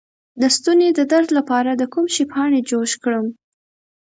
د 0.41 0.43
ستوني 0.55 0.89
د 0.93 0.99
درد 1.11 1.29
لپاره 1.37 1.71
د 1.75 1.83
کوم 1.93 2.05
شي 2.13 2.23
پاڼې 2.31 2.59
جوش 2.69 2.91
کړم؟ 3.03 3.25